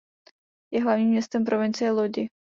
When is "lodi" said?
1.91-2.29